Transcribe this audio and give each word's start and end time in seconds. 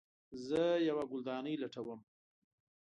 زه 0.47 0.61
یوه 0.87 1.03
ګلدانۍ 1.11 1.55
لټوم 1.61 1.99